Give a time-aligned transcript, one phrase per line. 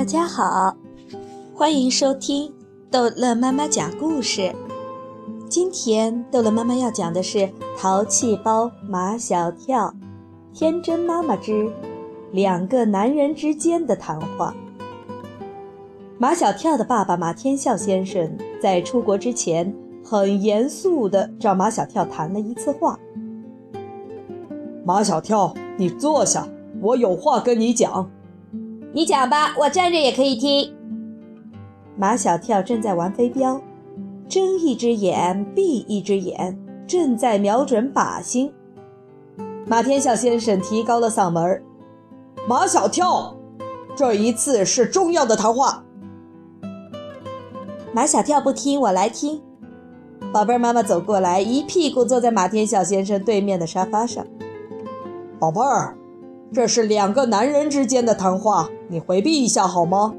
[0.00, 0.74] 大家好，
[1.54, 2.50] 欢迎收听
[2.90, 4.50] 逗乐妈妈讲故事。
[5.46, 7.38] 今天逗乐妈妈要讲的是
[7.76, 9.88] 《淘气包马小跳》，
[10.58, 11.70] 天真妈妈之
[12.32, 14.54] 两个男人之间的谈话。
[16.16, 19.70] 马小跳的爸爸马天笑先生在出国之前，
[20.02, 22.98] 很严肃地找马小跳谈了一次话。
[24.82, 26.48] 马小跳，你坐下，
[26.80, 28.10] 我有话跟你讲。
[28.92, 30.74] 你讲吧，我站着也可以听。
[31.96, 33.60] 马小跳正在玩飞镖，
[34.28, 36.58] 睁一只眼闭一只眼，
[36.88, 38.52] 正在瞄准靶心。
[39.66, 41.62] 马天笑先生提高了嗓门
[42.48, 43.36] ：“马小跳，
[43.94, 45.84] 这一次是重要的谈话。”
[47.94, 49.40] 马小跳不听，我来听。
[50.32, 54.26] 宝贝儿妈妈走过来，一屁股坐在马天笑先生对面的沙发上。
[55.38, 55.96] 宝贝儿，
[56.52, 60.12] 这是两个男人之间的谈话，你回避一下好吗？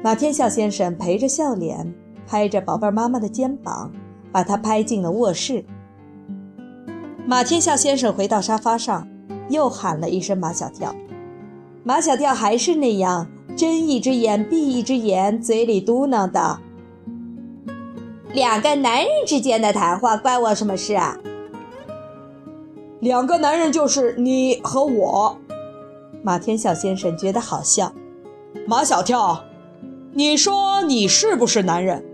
[0.00, 1.92] 马天笑先生陪着笑脸，
[2.24, 3.90] 拍着宝贝妈妈的肩膀，
[4.30, 5.64] 把她拍进了卧室。
[7.26, 9.08] 马天笑先生回到沙发上，
[9.48, 10.94] 又喊了一声“马小跳”，
[11.82, 13.26] 马小跳还是那样。
[13.56, 16.60] 睁一只眼闭一只眼，嘴里嘟囔道
[18.32, 21.18] ：“两个男人之间的谈话关我什么事啊？”
[23.00, 25.36] 两个男人就是你和我。
[26.22, 27.92] 马天笑先生觉得好笑。
[28.66, 29.44] 马小跳，
[30.12, 32.04] 你说你是不是男人？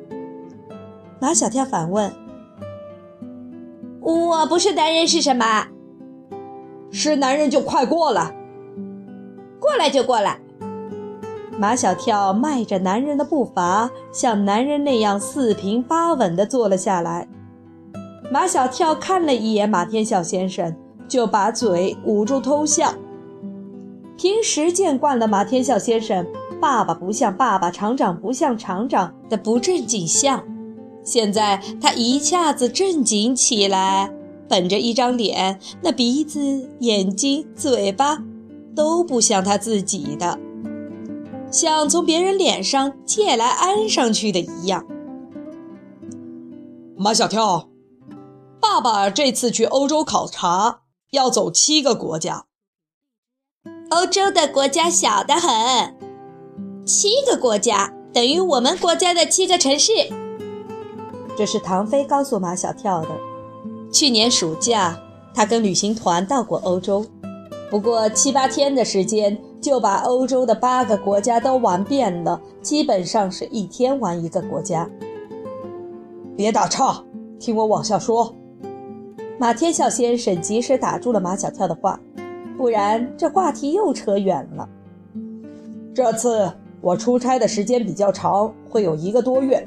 [1.19, 2.13] 马小跳反问
[4.01, 5.69] ：“我不是男人是什么？
[6.91, 8.35] 是男人就快过来，
[9.59, 10.41] 过来就过来。”
[11.59, 17.27] 马小跳迈着男人的步伐，像男人那样四平八稳地坐了下来。
[18.31, 20.77] 马小跳看了一眼马天笑先生，
[21.09, 22.93] 就把嘴捂住偷笑。
[24.17, 26.27] 平时见惯了马天笑先生
[26.61, 30.43] “爸爸不像爸爸，厂长不像厂长”的不正经相，
[31.05, 34.11] 现在他一下子正经起来，
[34.49, 38.23] 本着一张脸，那鼻子、眼睛、嘴巴
[38.75, 40.39] 都不像他自己的。
[41.51, 44.87] 像从别人脸上借来安上去的一样。
[46.97, 47.69] 马小跳，
[48.59, 52.47] 爸爸这次去欧洲考察，要走七个国家。
[53.97, 55.97] 欧洲的国家小得很，
[56.85, 59.91] 七个国家等于我们国家的七个城市。
[61.35, 63.09] 这是唐飞告诉马小跳的。
[63.91, 65.01] 去年暑假，
[65.35, 67.07] 他跟旅行团到过欧洲，
[67.71, 69.39] 不过七八天的时间。
[69.59, 74.89] 就把欧洲的八个国家都玩遍了，基本上是一天玩一个国家。
[76.37, 77.03] 别打岔，
[77.41, 78.33] 听我往下说。
[79.41, 81.99] 马天笑先生及时打住了马小跳的话，
[82.57, 84.69] 不然这话题又扯远了。
[85.95, 86.51] 这次
[86.81, 89.67] 我出差的时间比较长，会有一个多月。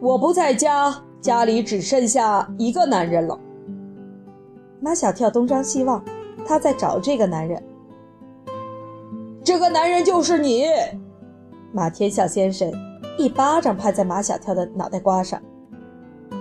[0.00, 3.38] 我不在家，家里只剩下一个男人了。
[4.80, 6.04] 马小跳东张西望，
[6.46, 7.62] 他在找这个男人。
[9.42, 10.64] 这个男人就是你，
[11.72, 12.70] 马天笑先生
[13.16, 15.40] 一巴掌拍在马小跳的脑袋瓜上。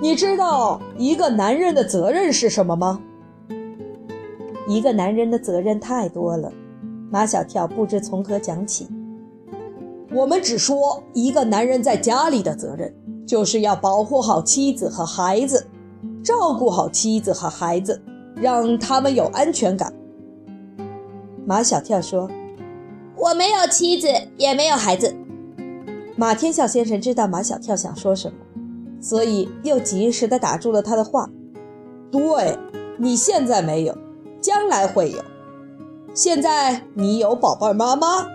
[0.01, 3.01] 你知道一个男人的责任是什么吗？
[4.67, 6.51] 一个男人的责任太多了，
[7.11, 8.87] 马小跳不知从何讲起。
[10.13, 12.93] 我们只说一个男人在家里的责任，
[13.25, 15.67] 就是要保护好妻子和孩子，
[16.23, 18.01] 照顾好妻子和孩子，
[18.35, 19.93] 让他们有安全感。
[21.45, 22.29] 马小跳说。
[23.15, 24.07] 我没有妻子，
[24.37, 25.15] 也没有孩子。
[26.17, 28.37] 马天笑先生知道马小跳想说什么，
[28.99, 31.29] 所以又及时地打住了他的话。
[32.11, 32.57] 对，
[32.97, 33.97] 你现在没有，
[34.43, 35.17] 将来会有。
[36.13, 38.27] 现在你有宝贝妈妈，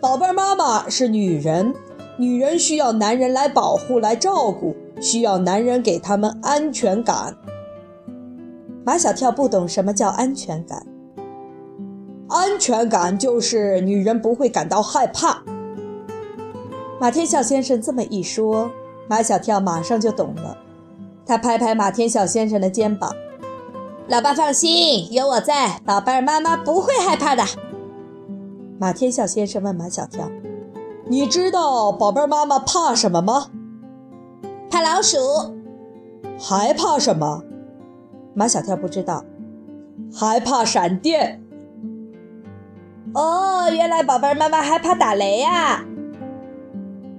[0.00, 1.74] 宝贝妈妈是女人，
[2.16, 7.36] 女人需要男人来保护、来照顾，需要男人给他们安全感。
[8.84, 10.86] 马小跳不懂什么叫安全感。
[12.28, 15.42] 安全感就是女人不会感到害怕。
[17.00, 18.70] 马天笑先生这么一说，
[19.08, 20.56] 马小跳马上就懂了。
[21.26, 23.12] 他拍拍马天笑先生的肩膀
[24.08, 27.42] ：“老爸放心，有我在，宝贝儿妈妈不会害怕的。”
[28.78, 30.30] 马天笑先生问马小跳
[31.08, 33.48] ：“你知道宝贝儿妈妈怕什么吗
[34.70, 35.18] ？”“怕老鼠。
[36.38, 37.42] ”“还怕什么？”
[38.34, 39.24] 马小跳不知道。
[40.14, 41.42] “还怕闪电。”
[43.12, 45.84] 哦，原来宝贝儿妈妈还怕打雷呀？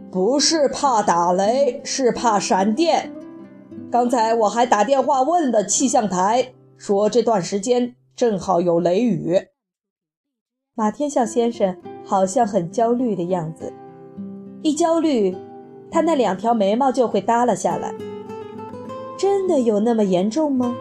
[0.10, 3.12] 不是怕打雷，是怕闪电。
[3.92, 9.48] 刚才我还打电话问了气象台，说这段时间正好有雷雨。
[10.76, 11.76] 马天笑先生
[12.06, 13.74] 好像很焦虑的样子，
[14.62, 15.36] 一焦虑，
[15.90, 17.94] 他那两条眉毛就会耷拉下来。
[19.18, 20.76] 真的有那么严重吗？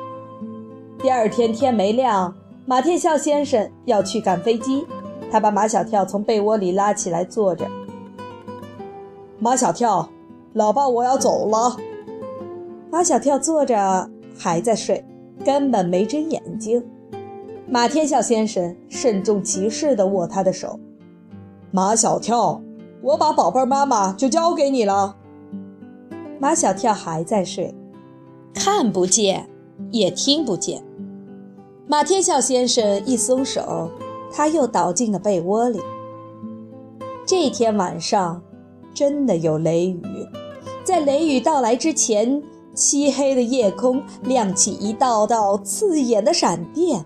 [0.98, 4.86] 第二天天没亮，马天笑先生要去赶飞机，
[5.30, 7.66] 他把马小跳从被窝里拉起来坐着。
[9.38, 10.10] 马小跳，
[10.52, 11.78] 老爸，我要走了。
[12.90, 15.02] 马小跳坐着还在睡，
[15.44, 16.84] 根本没睁眼睛。
[17.68, 20.78] 马天笑先生慎重其事地握他的手。
[21.70, 22.60] 马小跳，
[23.02, 25.16] 我把宝贝妈妈就交给你了。
[26.38, 27.74] 马小跳还在睡。
[28.54, 29.48] 看不见，
[29.90, 30.82] 也听不见。
[31.86, 33.90] 马天笑先生一松手，
[34.32, 35.80] 他又倒进了被窝里。
[37.26, 38.42] 这天晚上，
[38.94, 40.02] 真的有雷雨。
[40.84, 42.42] 在雷雨到来之前，
[42.76, 47.04] 漆黑的夜空亮起一道道刺眼的闪电。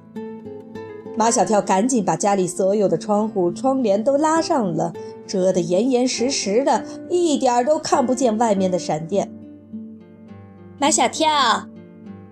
[1.17, 4.93] 马小跳赶紧把家里所有的窗户、窗帘都拉上了，
[5.27, 9.31] 遮得严严实实的，一点儿都看不见外面的闪电。
[10.79, 11.29] 马小跳，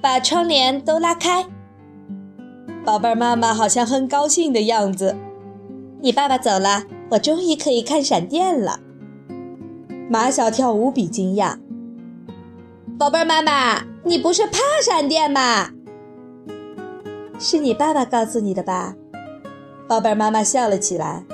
[0.00, 1.46] 把窗帘都拉开。
[2.84, 5.14] 宝贝儿，妈妈好像很高兴的样子。
[6.00, 8.81] 你爸爸走了，我终于可以看闪电了。
[10.08, 11.58] 马小跳无比惊讶。
[12.99, 15.71] 宝贝儿，妈妈，你不是怕闪电吗？
[17.39, 18.97] 是你爸爸告诉你的吧？
[19.87, 21.25] 宝贝儿，妈妈笑了起来。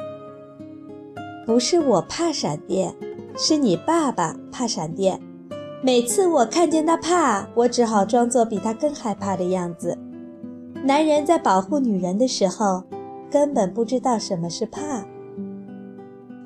[1.46, 2.94] 不是我怕闪电，
[3.34, 5.19] 是你爸爸怕闪电。
[5.82, 9.96] 每次我看见他怕，我只好装作比他更害怕的样子。
[10.84, 12.84] 男人在保护女人的时候，
[13.31, 15.02] 根本不知道什么是怕。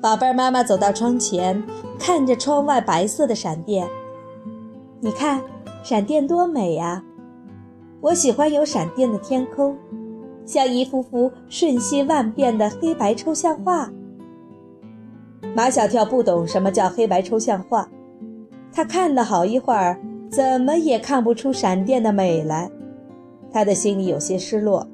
[0.01, 1.61] 宝贝儿，妈妈走到窗前，
[1.99, 3.85] 看着窗外白色的闪电。
[5.01, 5.41] 你看，
[5.81, 7.01] 闪电多美呀！
[8.01, 9.77] 我喜欢有闪电的天空，
[10.45, 13.89] 像一幅幅瞬息万变的黑白抽象画。
[15.55, 17.87] 马小跳不懂什么叫黑白抽象画。
[18.73, 19.97] 他看了好一会儿，
[20.29, 22.69] 怎么也看不出闪电的美来。
[23.53, 24.85] 他的心里有些失落。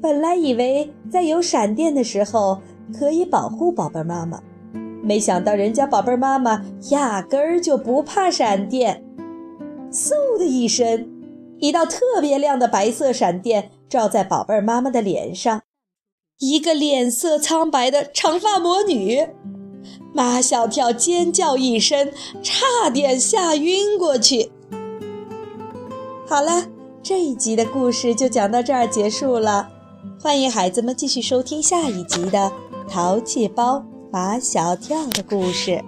[0.00, 2.58] 本来以为在有闪电的时候
[2.98, 4.42] 可以保护宝贝妈妈，
[5.02, 9.04] 没想到人家宝贝妈妈压根儿就不怕闪电。
[9.92, 11.06] 嗖的一声，
[11.60, 15.60] 一道特别亮的白色闪电照在宝贝妈妈的脸上，
[16.38, 19.28] 一个脸色苍白的长发魔女。
[20.14, 22.10] 马小跳尖叫一声，
[22.42, 24.50] 差点吓晕过去。
[26.26, 26.66] 好了，
[27.02, 29.68] 这一集的故事就讲到这儿结束了。
[30.20, 32.38] 欢迎孩子们继续收听下一集的
[32.88, 35.82] 《淘气包马小跳》的故事。